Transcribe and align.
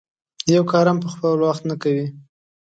یو 0.53 0.63
کار 0.71 0.85
هم 0.89 0.97
پر 1.19 1.35
وخت 1.45 1.63
نه 1.69 1.75
کوي. 1.81 2.05